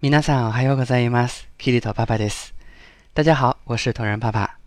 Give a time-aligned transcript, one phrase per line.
[0.00, 1.48] 皆さんおはようございます。
[1.58, 2.54] キリト爸爸です。
[3.14, 4.58] 大家好，我是同人爸爸。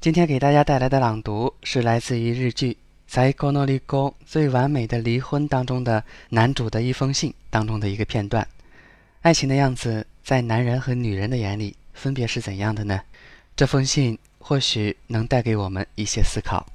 [0.00, 2.72] 今天给大家带来的朗读是来自于日剧《
[3.06, 8.48] 在高诺离宫最完美的离婚》当中的男主的一封信当中的一个片段。
[9.20, 13.02] 爱情的样子，在男人和女人的眼里，分别是怎样的呢？
[13.54, 16.66] 这封信或许能带给我们一些思考。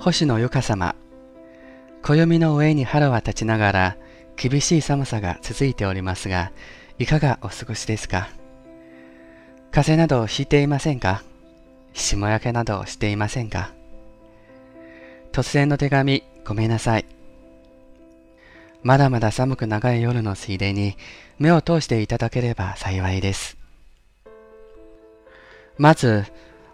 [0.00, 0.94] 星野由香様。
[2.02, 3.96] 暦の上に春は立ちながら
[4.36, 6.52] 厳しい寒さが続いておりますが
[7.00, 8.28] いかがお過ごしですか？
[9.72, 11.22] 風邪などひいていませんか？
[11.94, 13.72] 霜焼けなどしていませんか？
[15.32, 17.04] 突然の手紙ごめんなさい。
[18.84, 20.96] まだまだ寒く長い夜のついでに
[21.40, 23.58] 目を通していただければ幸いです。
[25.76, 26.24] まず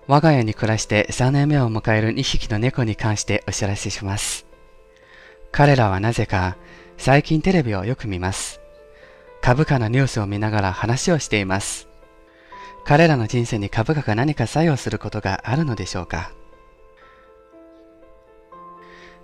[0.07, 4.47] 我が家に暮らして3年目を迎える2匹の猫に関してお知らせします。
[5.51, 6.57] 彼らはなぜか
[6.99, 8.61] 最近テレビをよく見ます。
[9.41, 11.89] 株価のニュースを見ながら話をしています。
[12.85, 16.33] 彼らの人生に株価が何か作用することがあるのでしょうか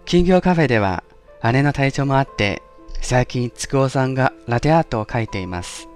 [0.06, 1.04] 金魚カフェでは
[1.52, 2.62] 姉の体調もあって
[3.02, 5.88] 最近つくおさんがラテアートを描いています。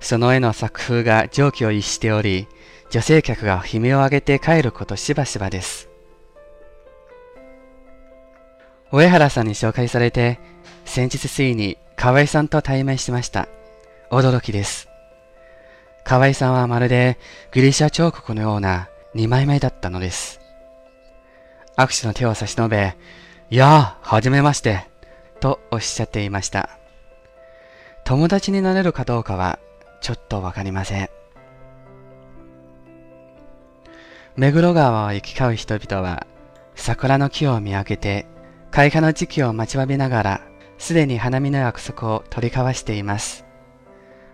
[0.00, 2.48] その絵の作風が常軌を逸しており、
[2.90, 5.88] 女性客が悲鳴を上げて帰ることしばしばです。
[8.90, 10.38] 上原さんに紹介されて、
[10.86, 13.48] 先日ついに河合さんと対面しました。
[14.10, 14.88] 驚きです。
[16.04, 17.18] 河合さんはまるで
[17.52, 20.40] グリシャ彫刻のような二枚目だったのです。
[21.76, 22.96] 握手の手を差し伸べ、
[23.50, 24.86] いやあ、はじめまして、
[25.40, 26.70] とおっしゃっていました。
[28.04, 29.58] 友達になれるかどうかは
[30.00, 31.17] ちょっとわかりません。
[34.38, 36.24] 目黒川を行き交う人々は、
[36.76, 38.26] 桜の木を見上げて、
[38.70, 40.40] 開花の時期を待ちわびながら、
[40.78, 43.44] すでに花見の約束を取り交わしています。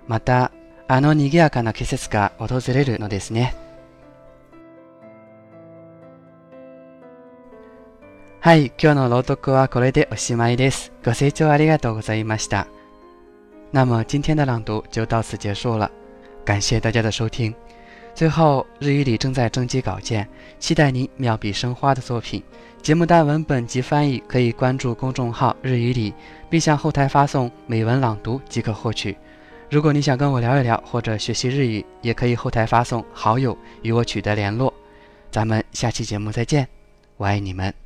[0.06, 0.52] また、
[0.88, 3.56] あの賑やかな季節が訪れるのですね。
[8.40, 10.92] はい、今日の朗読はこれでおしまいです。
[11.02, 12.66] ご清聴ありがとうございました。
[13.72, 15.90] 那么今天的朗读就到此结束了，
[16.44, 17.54] 感谢大家的收听。
[18.14, 20.26] 最后，日语里正在征集稿件，
[20.60, 22.40] 期待您妙笔生花的作品。
[22.80, 26.14] 节目单文本及翻译可以关注公众号“日语里”，
[26.48, 29.16] 并向后台发送美文朗读即可获取。
[29.68, 34.72] 如果你想跟我聊一聊或者学习日语，也可以后台发送好友与我取得联络。
[35.32, 36.68] 咱们下期节目再见，
[37.16, 37.83] 我爱你们。